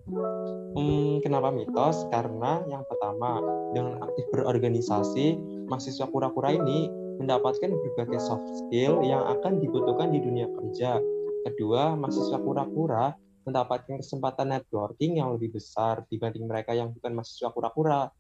Hmm, 0.05 1.25
kenapa 1.25 1.49
mitos? 1.49 2.05
Karena 2.13 2.61
yang 2.69 2.85
pertama, 2.85 3.41
dengan 3.73 4.05
aktif 4.05 4.29
berorganisasi, 4.37 5.41
mahasiswa 5.65 6.05
kura-kura 6.13 6.53
ini 6.53 6.93
mendapatkan 7.17 7.73
berbagai 7.73 8.21
soft 8.21 8.45
skill 8.53 9.01
yang 9.01 9.25
akan 9.25 9.65
dibutuhkan 9.65 10.13
di 10.13 10.21
dunia 10.21 10.45
kerja. 10.51 11.01
Kedua, 11.49 11.97
mahasiswa 11.97 12.37
kura-kura 12.37 13.17
mendapatkan 13.45 14.01
kesempatan 14.01 14.57
networking 14.57 15.21
yang 15.21 15.33
lebih 15.37 15.57
besar 15.57 16.05
dibanding 16.09 16.49
mereka 16.49 16.77
yang 16.77 16.93
bukan 16.93 17.17
mahasiswa 17.17 17.49
kura-kura. 17.53 18.13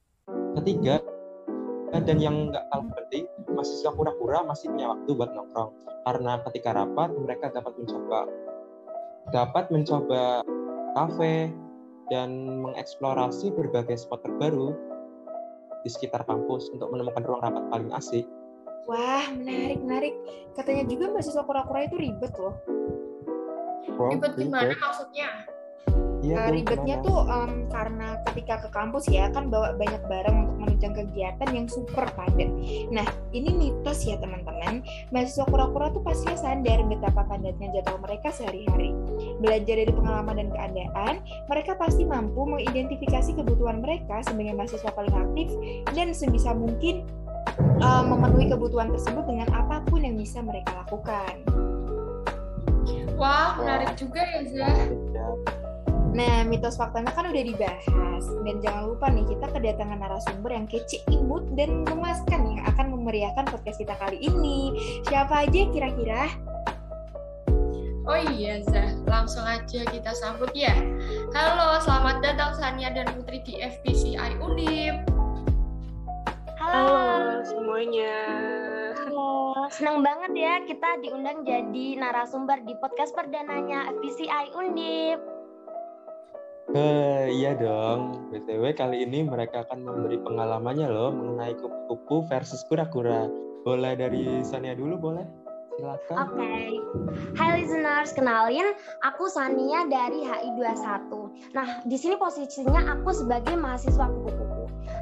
Ketiga, 0.56 1.04
dan 1.92 2.16
yang 2.16 2.48
nggak 2.48 2.64
kalah 2.72 2.88
penting, 2.96 3.28
mahasiswa 3.52 3.92
kura-kura 3.92 4.40
masih 4.48 4.72
punya 4.72 4.88
waktu 4.88 5.10
buat 5.12 5.30
nongkrong. 5.36 5.70
Karena 6.04 6.32
ketika 6.48 6.70
rapat, 6.72 7.08
mereka 7.12 7.52
dapat 7.52 7.72
mencoba 7.76 8.20
dapat 9.32 9.72
mencoba 9.72 10.44
kafe, 10.94 11.48
dan 12.12 12.60
mengeksplorasi 12.64 13.52
berbagai 13.54 13.96
spot 14.00 14.24
terbaru 14.24 14.76
di 15.84 15.88
sekitar 15.92 16.24
kampus 16.24 16.72
untuk 16.72 16.88
menemukan 16.92 17.24
ruang 17.24 17.42
rapat 17.44 17.64
paling 17.68 17.90
asik. 17.92 18.24
Wah, 18.84 19.24
menarik, 19.32 19.80
menarik. 19.80 20.14
Katanya 20.52 20.84
juga 20.88 21.12
mahasiswa 21.12 21.44
kura-kura 21.44 21.88
itu 21.88 21.96
ribet 21.96 22.32
loh. 22.36 22.56
ribet 24.12 24.32
gimana 24.36 24.74
maksudnya? 24.76 25.28
Iya, 26.24 26.40
uh, 26.40 26.48
ribetnya 26.56 26.96
tuh 27.04 27.20
um, 27.28 27.68
karena 27.68 28.16
ketika 28.32 28.64
ke 28.64 28.68
kampus 28.72 29.04
ya 29.12 29.28
kan 29.28 29.52
bawa 29.52 29.76
banyak 29.76 30.00
barang 30.08 30.36
untuk 30.40 30.56
menunjang 30.56 30.94
kegiatan 30.96 31.48
yang 31.52 31.66
super 31.68 32.08
padat. 32.16 32.48
Nah 32.88 33.04
ini 33.36 33.52
mitos 33.52 34.08
ya 34.08 34.16
teman-teman. 34.16 34.80
Mahasiswa 35.12 35.44
kura-kura 35.52 35.92
tuh 35.92 36.00
pastinya 36.00 36.40
sadar 36.40 36.80
betapa 36.88 37.28
padatnya 37.28 37.68
jadwal 37.76 38.00
mereka 38.00 38.32
sehari-hari. 38.32 38.96
Belajar 39.44 39.84
dari 39.84 39.92
pengalaman 39.92 40.34
dan 40.40 40.48
keadaan, 40.48 41.14
mereka 41.52 41.76
pasti 41.76 42.08
mampu 42.08 42.48
mengidentifikasi 42.48 43.36
kebutuhan 43.36 43.84
mereka 43.84 44.24
sebagai 44.24 44.56
mahasiswa 44.56 44.90
paling 44.96 45.12
aktif 45.12 45.48
dan 45.92 46.16
sebisa 46.16 46.56
mungkin 46.56 47.04
uh, 47.84 48.00
memenuhi 48.00 48.48
kebutuhan 48.48 48.88
tersebut 48.96 49.28
dengan 49.28 49.52
apa 49.52 49.84
pun 49.84 50.00
yang 50.00 50.16
bisa 50.16 50.40
mereka 50.40 50.72
lakukan. 50.88 51.44
Wah, 53.14 53.54
menarik 53.60 53.94
juga 53.94 54.24
ya, 54.26 54.40
Zah. 54.48 55.63
Nah, 56.14 56.46
mitos 56.46 56.78
faktanya 56.78 57.10
kan 57.10 57.26
udah 57.26 57.42
dibahas. 57.42 58.24
Dan 58.46 58.62
jangan 58.62 58.94
lupa 58.94 59.10
nih, 59.10 59.26
kita 59.34 59.50
kedatangan 59.50 59.98
narasumber 59.98 60.54
yang 60.54 60.70
kece, 60.70 61.02
imut, 61.10 61.42
dan 61.58 61.82
memuaskan 61.90 62.54
yang 62.54 62.62
akan 62.70 62.94
memeriahkan 62.94 63.50
podcast 63.50 63.82
kita 63.82 63.98
kali 63.98 64.22
ini. 64.22 64.78
Siapa 65.10 65.42
aja 65.42 65.60
kira-kira? 65.74 66.30
Oh 68.06 68.20
iya, 68.30 68.62
Zah. 68.70 68.94
Langsung 69.10 69.42
aja 69.42 69.82
kita 69.90 70.14
sambut 70.14 70.54
ya. 70.54 70.70
Halo, 71.34 71.82
selamat 71.82 72.22
datang 72.22 72.54
Sania 72.54 72.94
dan 72.94 73.10
Putri 73.10 73.42
di 73.42 73.58
FPCI 73.58 74.38
Undip. 74.38 74.94
Halo. 76.62 76.94
Halo 76.94 77.42
semuanya. 77.42 78.14
Halo, 79.02 79.66
senang 79.74 80.06
banget 80.06 80.32
ya 80.36 80.54
kita 80.62 81.00
diundang 81.02 81.42
jadi 81.42 81.98
narasumber 81.98 82.62
di 82.62 82.78
podcast 82.78 83.10
perdananya 83.18 83.90
FPCI 83.98 84.54
Undip. 84.54 85.33
Uh, 86.72 87.28
iya 87.28 87.52
dong. 87.52 88.32
BTW 88.32 88.72
kali 88.72 89.04
ini 89.04 89.20
mereka 89.20 89.68
akan 89.68 89.84
memberi 89.84 90.16
pengalamannya 90.16 90.88
loh 90.88 91.12
mengenai 91.12 91.52
kupu-kupu 91.60 92.24
versus 92.32 92.64
kura-kura. 92.72 93.28
Boleh 93.68 93.92
dari 93.92 94.40
Sania 94.40 94.72
dulu 94.72 94.96
boleh? 94.96 95.26
Silakan. 95.76 96.16
Oke. 96.24 96.38
Okay. 96.38 96.68
Hai 97.36 97.48
listeners, 97.60 98.14
kenalin 98.14 98.72
aku 99.02 99.26
Sania 99.28 99.84
dari 99.90 100.24
HI21. 100.24 101.10
Nah, 101.52 101.82
di 101.84 101.96
sini 101.98 102.14
posisinya 102.16 102.96
aku 102.96 103.10
sebagai 103.12 103.58
mahasiswa 103.58 104.06
kupu-kupu. 104.08 104.53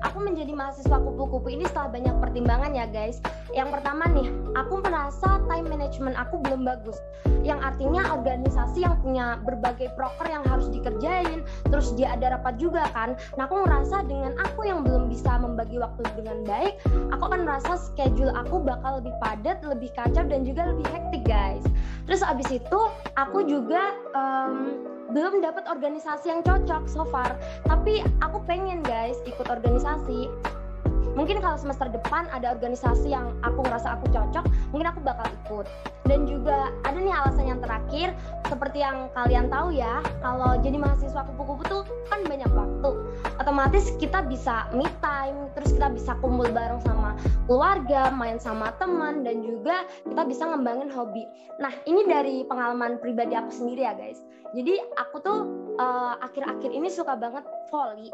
Aku 0.02 0.18
menjadi 0.18 0.50
mahasiswa 0.50 0.98
kupu-kupu 0.98 1.48
ini 1.54 1.62
setelah 1.70 1.94
banyak 1.94 2.14
pertimbangan 2.18 2.74
ya 2.74 2.86
guys. 2.90 3.22
Yang 3.54 3.78
pertama 3.78 4.04
nih, 4.10 4.28
aku 4.58 4.82
merasa 4.82 5.38
time 5.46 5.66
management 5.70 6.18
aku 6.18 6.42
belum 6.42 6.66
bagus. 6.66 6.98
Yang 7.42 7.74
artinya 7.74 8.02
organisasi 8.14 8.82
yang 8.82 8.98
punya 9.02 9.38
berbagai 9.42 9.94
proker 9.94 10.26
yang 10.30 10.42
harus 10.46 10.70
dikerjain, 10.70 11.46
terus 11.70 11.94
dia 11.94 12.14
ada 12.14 12.38
rapat 12.38 12.58
juga 12.58 12.86
kan. 12.94 13.14
Nah 13.38 13.46
aku 13.46 13.66
ngerasa 13.66 14.06
dengan 14.06 14.34
aku 14.42 14.66
yang 14.66 14.82
belum 14.82 15.10
bisa 15.10 15.38
membagi 15.38 15.78
waktu 15.78 16.02
dengan 16.18 16.42
baik, 16.46 16.78
aku 17.14 17.22
akan 17.30 17.46
merasa 17.46 17.78
schedule 17.78 18.30
aku 18.34 18.62
bakal 18.62 18.98
lebih 19.02 19.14
padat, 19.22 19.62
lebih 19.66 19.90
kacau 19.94 20.22
dan 20.26 20.42
juga 20.42 20.70
lebih 20.70 20.86
hektik 20.90 21.22
guys. 21.26 21.62
Terus 22.06 22.22
abis 22.26 22.50
itu 22.50 22.80
aku 23.14 23.46
juga 23.46 23.94
um, 24.14 24.91
belum 25.12 25.44
dapat 25.44 25.68
organisasi 25.68 26.32
yang 26.32 26.40
cocok 26.42 26.88
so 26.88 27.04
far. 27.12 27.36
Tapi 27.68 28.00
aku 28.24 28.40
pengen 28.48 28.80
guys 28.80 29.20
ikut 29.28 29.46
organisasi 29.46 30.32
mungkin 31.12 31.38
kalau 31.44 31.56
semester 31.60 31.88
depan 31.92 32.28
ada 32.32 32.52
organisasi 32.52 33.12
yang 33.12 33.36
aku 33.44 33.64
ngerasa 33.64 33.98
aku 34.00 34.08
cocok 34.12 34.44
mungkin 34.72 34.88
aku 34.88 35.00
bakal 35.04 35.26
ikut. 35.44 35.66
Dan 36.02 36.26
juga 36.26 36.74
ada 36.82 36.98
nih 36.98 37.14
alasan 37.14 37.46
yang 37.46 37.60
terakhir 37.62 38.12
seperti 38.50 38.82
yang 38.82 39.08
kalian 39.14 39.46
tahu 39.48 39.72
ya 39.72 40.02
kalau 40.20 40.58
jadi 40.60 40.76
mahasiswa 40.76 41.22
kupu-kupu 41.32 41.62
tuh 41.68 41.82
kan 42.10 42.24
banyak 42.26 42.50
waktu. 42.52 42.90
Otomatis 43.38 43.94
kita 44.02 44.24
bisa 44.26 44.66
me 44.74 44.88
time 45.00 45.48
terus 45.54 45.72
kita 45.72 45.88
bisa 45.92 46.12
kumpul 46.18 46.48
bareng 46.50 46.82
sama 46.82 47.14
keluarga 47.46 48.10
main 48.10 48.40
sama 48.40 48.74
teman 48.80 49.22
dan 49.22 49.44
juga 49.44 49.86
kita 50.08 50.22
bisa 50.26 50.42
ngembangin 50.48 50.90
hobi. 50.90 51.24
Nah 51.60 51.72
ini 51.86 52.02
dari 52.08 52.42
pengalaman 52.48 52.98
pribadi 52.98 53.36
aku 53.38 53.52
sendiri 53.52 53.84
ya 53.86 53.94
guys. 53.94 54.20
Jadi 54.52 54.76
aku 55.00 55.16
tuh 55.24 55.38
uh, 55.80 56.20
akhir-akhir 56.20 56.68
ini 56.72 56.92
suka 56.92 57.16
banget 57.16 57.44
volley 57.72 58.12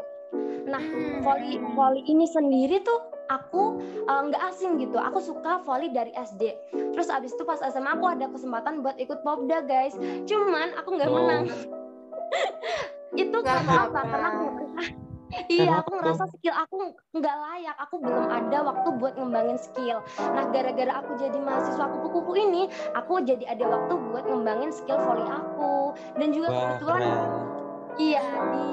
Nah, 0.69 0.81
Hmm. 0.81 1.25
volley 1.25 1.57
volley 1.73 2.03
ini 2.05 2.25
sendiri 2.25 2.81
tuh 2.81 2.99
aku 3.29 3.77
eh, 4.05 4.21
nggak 4.29 4.43
asing 4.53 4.77
gitu. 4.77 4.97
Aku 4.97 5.17
suka 5.17 5.61
volley 5.63 5.89
dari 5.89 6.13
SD. 6.13 6.53
Terus 6.93 7.09
abis 7.09 7.33
itu 7.33 7.43
pas 7.43 7.61
SMA 7.61 7.97
aku 7.97 8.05
ada 8.05 8.29
kesempatan 8.29 8.81
buat 8.81 8.97
ikut 8.97 9.21
popda 9.21 9.65
guys. 9.65 9.97
Cuman 10.25 10.73
aku 10.77 10.89
nggak 10.97 11.09
Oh. 11.09 11.15
menang. 11.17 11.43
itu 13.17 13.33
Nggak 13.33 13.43
karena 13.43 13.73
apa? 13.89 13.99
Karena 14.05 14.27
aku 14.29 14.43
Iya, 15.45 15.85
aku 15.85 16.01
ngerasa 16.01 16.25
skill 16.33 16.57
aku 16.57 16.89
nggak 17.13 17.35
layak. 17.37 17.77
Aku 17.85 18.01
belum 18.01 18.33
ada 18.33 18.65
waktu 18.65 18.89
buat 18.97 19.13
ngembangin 19.13 19.61
skill. 19.61 20.01
Nah, 20.17 20.49
gara-gara 20.49 21.05
aku 21.05 21.21
jadi 21.21 21.37
mahasiswa 21.37 21.85
kupu-kupu 21.85 22.33
ini, 22.33 22.65
aku 22.97 23.21
jadi 23.21 23.45
ada 23.45 23.65
waktu 23.69 23.93
buat 24.09 24.25
ngembangin 24.25 24.73
skill 24.73 24.97
volley 24.97 25.29
aku. 25.29 25.93
Dan 26.17 26.33
juga 26.33 26.49
Wah, 26.49 26.57
kebetulan 26.73 27.01
keren. 27.05 27.21
Iya 27.99 28.23
di 28.49 28.65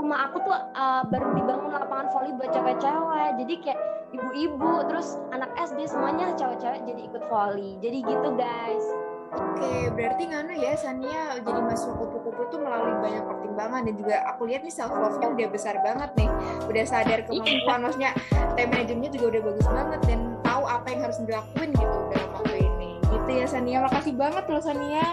rumah 0.00 0.32
aku 0.32 0.40
tuh 0.48 0.56
uh, 0.56 1.04
baru 1.12 1.36
dibangun 1.36 1.70
lapangan 1.76 2.08
voli 2.08 2.32
buat 2.40 2.50
cewek-cewek. 2.56 3.30
Jadi 3.44 3.54
kayak 3.60 3.80
ibu-ibu 4.16 4.72
terus 4.88 5.20
anak 5.30 5.52
SD 5.60 5.86
semuanya 5.86 6.32
cewek-cewek 6.40 6.80
jadi 6.88 7.00
ikut 7.04 7.22
voli. 7.28 7.76
Jadi 7.84 7.98
gitu 8.08 8.28
guys. 8.34 8.86
Oke, 9.30 9.94
berarti 9.94 10.26
nganu 10.26 10.58
ya 10.58 10.74
Sania 10.74 11.38
jadi 11.38 11.60
mahasiswa 11.62 11.94
kupu-kupu 11.94 12.50
tuh 12.50 12.58
melalui 12.66 12.98
banyak 12.98 13.22
pertimbangan 13.22 13.86
dan 13.86 13.94
juga 13.94 14.16
aku 14.26 14.50
lihat 14.50 14.66
nih 14.66 14.74
self 14.74 14.90
love-nya 14.90 15.30
udah 15.30 15.46
besar 15.54 15.78
banget 15.86 16.10
nih. 16.18 16.26
Udah 16.66 16.82
sadar 16.82 17.22
kemampuan, 17.30 17.78
maksudnya 17.86 18.10
time 18.58 18.74
manajemennya 18.74 19.10
juga 19.14 19.26
udah 19.38 19.42
bagus 19.54 19.66
banget 19.70 20.00
dan 20.10 20.20
tahu 20.42 20.62
apa 20.66 20.86
yang 20.90 21.00
harus 21.06 21.18
dilakuin 21.22 21.70
gitu 21.78 21.96
dalam 22.10 22.30
waktu 22.34 22.56
ini. 22.58 22.90
Gitu 23.06 23.30
ya 23.30 23.46
Sania, 23.46 23.78
makasih 23.86 24.14
banget 24.18 24.44
loh 24.50 24.62
Sania 24.64 25.06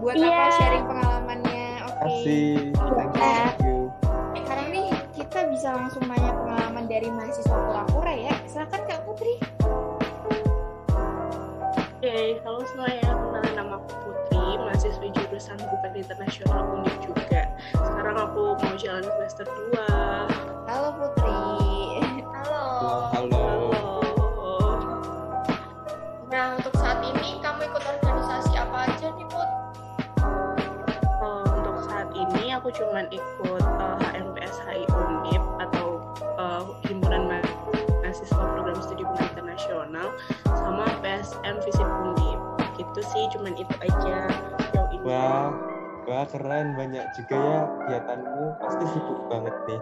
buat 0.00 0.16
Iya. 0.16 0.32
apa 0.32 0.44
sharing 0.56 0.84
pengalamannya. 0.88 1.64
Oke. 1.84 2.00
Kasih. 2.00 2.56
Thank 2.96 3.60
you. 3.60 3.63
Bisa 5.54 5.70
langsung 5.70 6.02
nanya 6.10 6.34
pengalaman 6.34 6.90
dari 6.90 7.06
mahasiswa 7.14 7.54
pura-pura 7.54 8.10
ya. 8.10 8.34
Silakan 8.42 8.82
Kak 8.90 9.06
Putri. 9.06 9.38
Oke, 11.78 12.42
halo 12.42 12.66
semuanya. 12.66 13.06
Kenalin 13.06 13.54
nama 13.54 13.78
aku 13.78 13.94
Putri, 14.02 14.58
mahasiswa 14.58 15.06
jurusan 15.14 15.54
Hubungan 15.62 15.94
Internasional 15.94 16.58
Undip 16.74 16.98
juga. 17.06 17.54
Sekarang 17.70 18.18
aku 18.18 18.58
mau 18.58 18.74
jalan 18.74 19.06
semester 19.06 19.46
2. 19.46 19.93
Wah 46.04 46.26
keren 46.28 46.76
banyak 46.76 47.04
juga 47.16 47.36
ya 47.36 47.60
kegiatanmu. 47.68 48.44
Pasti 48.60 48.84
sibuk 48.92 49.20
banget 49.28 49.56
nih. 49.68 49.80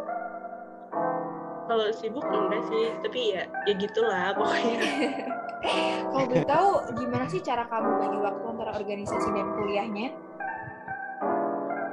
Kalau 1.62 1.86
sibuk 1.94 2.26
enggak 2.26 2.62
sih, 2.68 2.84
tapi 3.00 3.20
ya 3.38 3.42
ya 3.64 3.72
gitulah 3.78 4.34
pokoknya. 4.34 4.80
Kalau 5.62 6.26
boleh 6.26 6.44
tahu 6.44 6.70
gimana 6.98 7.24
sih 7.30 7.38
cara 7.38 7.62
kamu 7.70 7.90
bagi 8.02 8.18
waktu 8.18 8.44
antara 8.50 8.70
organisasi 8.74 9.28
dan 9.30 9.46
kuliahnya? 9.54 10.08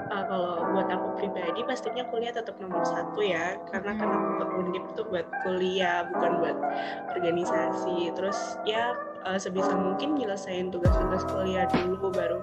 Uh, 0.10 0.26
kalau 0.26 0.66
buat 0.74 0.90
aku 0.90 1.22
pribadi 1.22 1.62
pastinya 1.70 2.02
kuliah 2.10 2.34
tetap 2.34 2.58
nomor 2.58 2.82
satu 2.82 3.22
ya 3.22 3.62
karena 3.70 3.94
kan 3.94 4.10
aku 4.10 4.30
ke 4.42 4.46
Undip 4.58 4.84
itu 4.90 5.02
buat 5.06 5.28
kuliah 5.46 6.10
bukan 6.10 6.32
buat 6.42 6.58
organisasi 7.14 8.10
terus 8.18 8.58
ya 8.66 8.98
uh, 9.22 9.38
sebisa 9.38 9.70
mungkin 9.78 10.18
nyelesain 10.18 10.74
tugas-tugas 10.74 11.30
kuliah 11.30 11.70
dulu 11.70 12.10
baru 12.10 12.42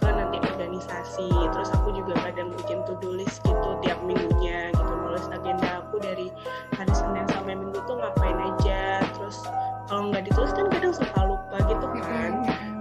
ke 0.00 0.01
organisasi. 0.42 1.28
Terus 1.30 1.70
aku 1.72 1.94
juga 1.94 2.14
kadang 2.20 2.50
bikin 2.58 2.82
to-do 2.84 3.14
list 3.14 3.40
gitu 3.46 3.78
tiap 3.82 3.98
minggunya 4.02 4.74
gitu 4.74 4.92
nulis 4.92 5.26
agenda 5.30 5.84
aku 5.84 6.00
dari 6.02 6.28
hari 6.74 6.92
Senin 6.96 7.26
sampai 7.30 7.54
Minggu 7.54 7.80
tuh 7.84 7.96
ngapain 7.98 8.38
aja. 8.38 9.04
Terus 9.14 9.38
kalau 9.86 10.10
nggak 10.10 10.24
ditulis 10.26 10.52
kan 10.54 10.66
kadang 10.72 10.94
suka 10.94 11.20
lupa 11.24 11.56
gitu 11.68 11.86
kan. 12.00 12.32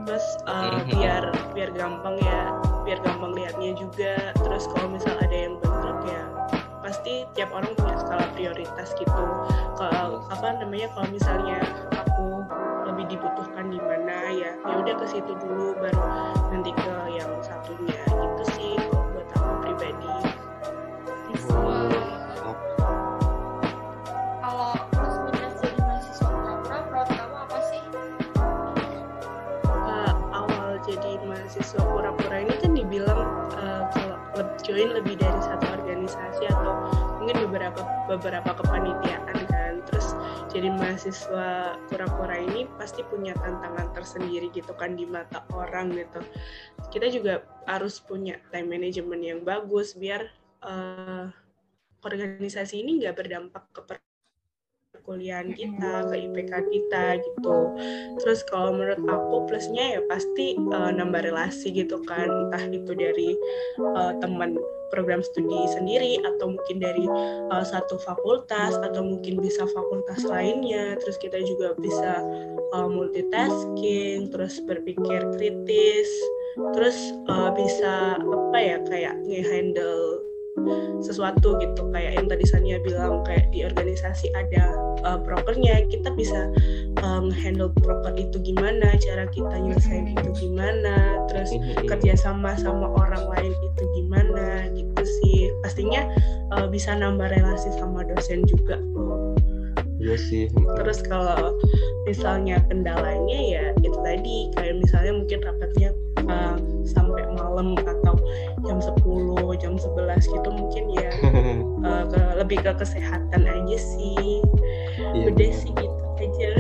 Terus 0.08 0.26
uh, 0.50 0.80
biar 0.88 1.24
biar 1.54 1.70
gampang 1.76 2.18
ya 2.24 2.56
biar 2.88 3.00
gampang 3.04 3.36
lihatnya 3.36 3.78
juga. 3.78 4.34
Terus 4.40 4.66
kalau 4.74 4.88
misal 4.92 5.14
ada 5.20 5.36
yang 5.36 5.60
bentrok 5.62 6.02
ya 6.08 6.24
pasti 6.82 7.30
tiap 7.38 7.54
orang 7.54 7.72
punya 7.78 7.96
skala 8.02 8.26
prioritas 8.34 8.90
gitu. 8.98 9.24
Kalau 9.78 10.26
apa 10.34 10.48
namanya 10.58 10.90
kalau 10.98 11.08
misalnya 11.14 11.62
aku 11.94 12.42
lebih 12.92 13.16
dibutuhkan 13.16 13.72
di 13.72 13.80
mana 13.80 14.16
ya 14.36 14.52
ya 14.60 14.74
udah 14.84 14.96
ke 15.00 15.06
situ 15.08 15.32
dulu 15.40 15.80
baru 15.80 16.04
nanti 16.52 16.72
ke 16.76 16.96
yang 17.16 17.32
satunya. 17.40 18.02
Gitu 18.04 18.44
sih 18.56 18.72
kalau 18.92 19.08
buat 19.16 19.28
aku 19.32 19.52
pribadi. 19.64 20.16
Wah, 21.52 21.88
Kalau 24.42 24.74
plus 24.92 25.16
minus 25.24 25.56
jadi 25.64 25.80
mahasiswa 25.80 26.28
pura-pura, 26.28 27.02
kamu 27.08 27.36
apa 27.40 27.58
sih? 27.72 27.82
uh, 29.72 30.14
awal 30.36 30.76
jadi 30.84 31.12
mahasiswa 31.24 31.82
pura-pura 31.82 32.38
ini 32.44 32.56
kan 32.60 32.72
dibilang 32.76 33.22
uh, 33.56 33.84
kalau 33.96 34.18
le- 34.36 34.56
join 34.60 34.92
lebih 34.92 35.16
dari 35.16 35.40
satu 35.40 35.66
organisasi 35.80 36.44
atau 36.52 36.74
mungkin 37.22 37.48
beberapa 37.48 37.82
beberapa 38.12 38.52
kepanitiaan 38.60 39.38
kan. 39.48 39.74
Terus 39.88 40.14
jadi 40.52 40.68
mahasiswa 40.68 41.80
pura-pura 41.88 42.36
ini 42.36 42.68
pasti 42.76 43.08
punya 43.08 43.32
tantangan 43.40 43.96
tersendiri 43.96 44.52
gitu 44.52 44.76
kan 44.76 45.00
di 45.00 45.08
mata 45.08 45.48
orang 45.56 45.96
gitu. 45.96 46.20
Kita 46.92 47.08
juga 47.08 47.48
harus 47.64 48.04
punya 48.04 48.36
time 48.52 48.68
management 48.68 49.24
yang 49.24 49.40
bagus 49.48 49.96
biar 49.96 50.28
uh, 50.68 51.32
organisasi 52.04 52.84
ini 52.84 53.00
nggak 53.00 53.16
berdampak 53.16 53.64
ke 53.72 53.82
perkuliahan 55.02 55.50
kita 55.58 56.06
ke 56.14 56.16
IPK 56.30 56.54
kita 56.70 57.18
gitu. 57.26 57.58
Terus 58.22 58.46
kalau 58.46 58.78
menurut 58.78 59.02
aku 59.10 59.50
plusnya 59.50 59.98
ya 59.98 60.02
pasti 60.06 60.54
uh, 60.70 60.94
nambah 60.94 61.26
relasi 61.26 61.74
gitu 61.74 61.98
kan, 62.06 62.30
entah 62.30 62.62
itu 62.70 62.94
dari 62.94 63.34
uh, 63.82 64.14
teman 64.22 64.62
program 64.94 65.26
studi 65.26 65.66
sendiri 65.74 66.22
atau 66.22 66.54
mungkin 66.54 66.78
dari 66.78 67.10
uh, 67.50 67.66
satu 67.66 67.98
fakultas 67.98 68.78
atau 68.78 69.02
mungkin 69.02 69.42
bisa 69.42 69.66
fakultas 69.74 70.22
lainnya. 70.22 70.94
Terus 71.02 71.18
kita 71.18 71.42
juga 71.42 71.74
bisa 71.82 72.22
uh, 72.78 72.86
multitasking, 72.86 74.30
terus 74.30 74.62
berpikir 74.70 75.26
kritis, 75.34 76.10
terus 76.78 77.18
uh, 77.26 77.50
bisa 77.58 78.22
apa 78.22 78.58
ya 78.62 78.78
kayak 78.86 79.18
nge-handle 79.26 80.31
sesuatu 81.02 81.58
gitu. 81.60 81.82
Kayak 81.92 82.22
yang 82.22 82.28
tadi 82.30 82.46
Sania 82.46 82.78
bilang 82.84 83.24
kayak 83.26 83.50
di 83.56 83.66
organisasi 83.66 84.30
ada 84.36 84.76
uh, 85.08 85.20
prokernya 85.24 85.88
kita 85.88 86.12
bisa 86.14 86.52
um, 87.02 87.32
handle 87.32 87.72
proker 87.82 88.14
itu 88.20 88.38
gimana 88.44 88.94
cara 89.02 89.26
kita 89.32 89.56
nyelesain 89.58 90.12
itu 90.14 90.30
gimana 90.38 91.24
terus 91.32 91.52
kerja 91.88 92.14
sama 92.20 92.54
sama 92.60 92.92
orang 93.00 93.24
lain 93.38 93.54
itu 93.54 93.84
gimana 93.98 94.68
gitu 94.76 95.04
sih. 95.22 95.50
Pastinya 95.64 96.06
uh, 96.56 96.68
bisa 96.68 96.94
nambah 96.94 97.32
relasi 97.32 97.72
sama 97.80 98.04
dosen 98.06 98.44
juga 98.46 98.78
loh 98.94 99.32
Iya 100.02 100.18
sih. 100.18 100.46
terus 100.82 101.06
kalau 101.06 101.62
misalnya 102.10 102.58
kendalanya 102.66 103.38
ya 103.38 103.66
itu 103.86 103.94
tadi 104.02 104.50
kayak 104.58 104.82
misalnya 104.82 105.14
mungkin 105.14 105.40
rapatnya 105.46 105.90
uh, 106.26 106.58
malam 107.62 107.78
atau 108.02 108.16
jam 108.66 108.78
10 108.82 109.62
jam 109.62 109.74
11 109.78 110.18
gitu 110.26 110.50
mungkin 110.50 110.84
ya 110.98 111.10
uh, 111.86 112.04
ke- 112.12 112.36
lebih 112.38 112.58
ke 112.60 112.72
kesehatan 112.76 113.42
aja 113.46 113.78
sih 113.78 114.42
Iya. 115.12 115.28
udah 115.30 115.52
sih 115.52 115.72
gitu 115.72 116.04
aja 116.18 116.50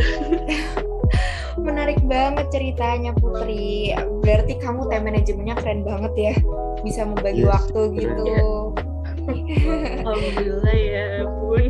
Menarik 1.61 1.99
banget 2.07 2.47
ceritanya 2.49 3.11
Putri. 3.13 3.91
Berarti 4.23 4.55
kamu 4.57 4.87
time 4.87 5.11
manajemennya 5.11 5.59
keren 5.59 5.83
banget 5.83 6.13
ya. 6.15 6.33
Bisa 6.79 7.03
membagi 7.03 7.43
Yes, 7.43 7.51
waktu 7.51 7.79
keren. 7.91 7.99
gitu. 7.99 8.33
Alhamdulillah 10.07 10.73
ya 10.73 11.05
bun 11.27 11.69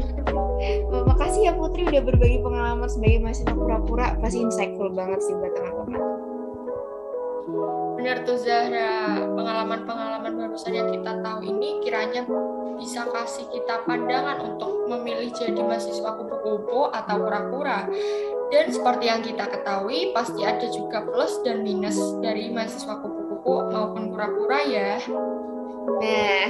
Makasih 1.02 1.17
kasih 1.17 1.41
ya 1.44 1.54
Putri 1.58 1.82
udah 1.89 2.02
berbagi 2.06 2.39
pengalaman 2.39 2.88
sebagai 2.88 3.20
mahasiswa 3.20 3.52
pura-pura. 3.52 4.08
Pasti 4.22 4.39
insightful 4.39 4.94
banget 4.94 5.20
sih 5.20 5.34
buat 5.34 5.52
teman-teman. 5.58 6.02
Benar 8.00 8.24
tuh 8.26 8.40
Zahra, 8.40 9.22
pengalaman-pengalaman 9.36 10.34
barusan 10.34 10.74
yang 10.74 10.90
kita 10.90 11.22
tahu 11.22 11.40
ini 11.46 11.84
kiranya 11.86 12.26
bisa 12.82 13.06
kasih 13.14 13.46
kita 13.54 13.86
pandangan 13.86 14.42
untuk 14.42 14.90
memilih 14.90 15.30
jadi 15.36 15.62
mahasiswa 15.62 16.18
kupu-kupu 16.18 16.90
atau 16.90 17.16
pura-pura. 17.22 17.86
Dan 18.52 18.68
seperti 18.74 19.06
yang 19.08 19.22
kita 19.24 19.48
ketahui, 19.48 20.12
pasti 20.12 20.44
ada 20.44 20.68
juga 20.68 21.06
plus 21.08 21.40
dan 21.46 21.64
minus 21.64 21.96
dari 22.20 22.52
mahasiswa 22.52 23.00
kupu-kupu 23.00 23.70
maupun 23.72 24.12
pura-pura 24.12 24.60
ya. 24.66 25.00
Nah, 25.82 26.46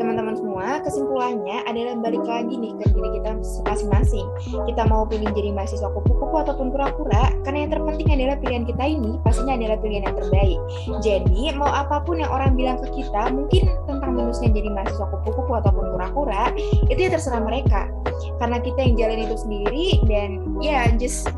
teman-teman 0.00 0.40
semua, 0.40 0.80
kesimpulannya 0.80 1.60
adalah 1.68 2.00
balik 2.00 2.24
lagi 2.24 2.56
nih 2.56 2.72
ke 2.80 2.84
diri 2.96 3.10
kita 3.20 3.36
masing-masing. 3.68 4.24
Kita 4.72 4.88
mau 4.88 5.04
pilih 5.04 5.28
jadi 5.36 5.52
mahasiswa 5.52 5.92
kupu-kupu 5.92 6.40
ataupun 6.40 6.72
pura-pura, 6.72 7.28
karena 7.44 7.68
yang 7.68 7.72
terpenting 7.76 8.08
adalah 8.08 8.40
pilihan 8.40 8.64
kita 8.64 8.84
ini 8.88 9.20
pastinya 9.20 9.60
adalah 9.60 9.76
pilihan 9.84 10.08
yang 10.08 10.16
terbaik. 10.16 10.58
Jadi, 11.04 11.40
mau 11.60 11.68
apa 11.68 12.00
pun 12.08 12.24
yang 12.24 12.32
orang 12.32 12.56
bilang 12.56 12.80
ke 12.80 12.88
kita, 13.04 13.28
mungkin 13.28 13.68
tentang 13.84 14.16
minusnya 14.16 14.48
jadi 14.48 14.68
mahasiswa 14.72 15.06
kupu-kupu 15.12 15.52
ataupun 15.60 15.84
pura-pura, 15.96 16.48
itu 16.88 17.00
ya 17.00 17.12
terserah 17.12 17.44
mereka. 17.44 17.92
Karena 18.40 18.64
kita 18.64 18.80
yang 18.80 18.96
jalan 18.96 19.18
itu 19.28 19.36
sendiri, 19.36 19.86
dan 20.08 20.40
ya, 20.64 20.88
yeah, 20.88 20.96
just 20.96 21.28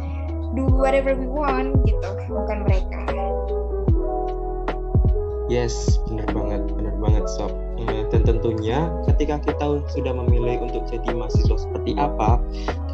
do 0.54 0.70
whatever 0.70 1.18
we 1.18 1.26
want, 1.26 1.74
gitu, 1.82 2.06
bukan 2.30 2.62
mereka. 2.70 3.02
Yes, 5.52 6.00
benar 6.08 6.31
sob. 7.26 7.52
Eh, 7.82 8.06
dan 8.14 8.22
tentunya 8.22 8.86
ketika 9.10 9.42
kita 9.42 9.82
sudah 9.90 10.12
memilih 10.14 10.62
untuk 10.62 10.86
jadi 10.86 11.10
mahasiswa 11.14 11.56
seperti 11.58 11.98
apa, 11.98 12.38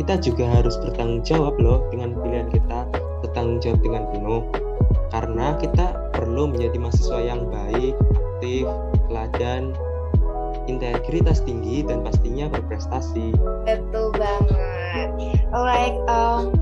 kita 0.01 0.17
juga 0.21 0.49
harus 0.49 0.79
bertanggung 0.81 1.21
jawab 1.27 1.55
loh 1.61 1.85
dengan 1.93 2.17
pilihan 2.17 2.49
kita, 2.49 2.89
bertanggung 3.25 3.61
jawab 3.61 3.81
dengan 3.85 4.03
penuh. 4.15 4.43
Karena 5.09 5.57
kita 5.61 5.87
perlu 6.13 6.53
menjadi 6.53 6.77
mahasiswa 6.81 7.21
yang 7.21 7.49
baik, 7.49 7.97
aktif, 8.39 8.65
teladan, 9.11 9.75
integritas 10.71 11.43
tinggi 11.43 11.83
dan 11.83 12.05
pastinya 12.05 12.47
berprestasi. 12.53 13.35
Betul 13.67 14.15
banget. 14.15 15.11
Like, 15.51 15.97
um, 16.07 16.53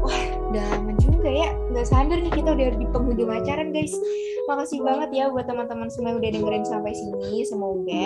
udah 0.57 0.73
lama 0.73 0.92
juga 0.97 1.29
ya. 1.29 1.51
Nggak 1.69 1.87
sadar 1.92 2.19
nih 2.25 2.33
kita 2.33 2.49
udah 2.57 2.66
di 2.81 2.87
penghujung 2.88 3.29
acara, 3.29 3.62
guys. 3.69 3.92
Makasih 4.49 4.81
banget 4.81 5.11
ya 5.12 5.25
buat 5.29 5.45
teman-teman 5.45 5.92
semua 5.92 6.16
yang 6.16 6.19
udah 6.25 6.31
dengerin 6.33 6.64
sampai 6.64 6.92
sini. 6.97 7.45
Semoga 7.45 8.05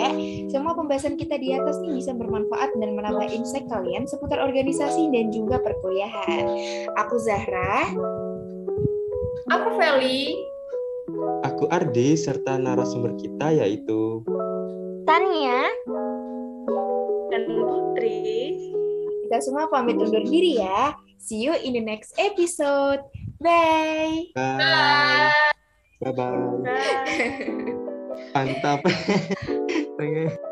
semua 0.51 0.75
pembahasan 0.75 1.15
kita 1.15 1.39
di 1.39 1.55
atas 1.55 1.79
ini 1.79 2.03
bisa 2.03 2.11
bermanfaat 2.11 2.75
dan 2.75 2.91
menambah 2.91 3.31
insight 3.31 3.71
kalian 3.71 4.03
seputar 4.03 4.43
organisasi 4.43 5.07
dan 5.15 5.31
juga 5.31 5.63
perkuliahan. 5.63 6.43
Aku 6.99 7.15
Zahra. 7.23 7.87
Aku 9.47 9.67
Feli. 9.79 10.35
Aku 11.47 11.71
Ardi 11.71 12.19
serta 12.19 12.59
narasumber 12.59 13.15
kita 13.15 13.55
yaitu 13.55 14.23
Tania 15.07 15.71
dan 17.31 17.43
Putri. 17.47 18.19
Kita 19.27 19.37
semua 19.39 19.71
pamit 19.71 19.95
undur 19.95 20.23
diri 20.27 20.59
ya. 20.59 20.91
See 21.21 21.45
you 21.45 21.53
in 21.53 21.73
the 21.73 21.81
next 21.81 22.17
episode. 22.17 23.05
Bye. 23.39 24.25
Bye. 24.33 25.31
Bye 26.01 26.11
bye. 26.11 26.33
Mantap. 28.33 28.81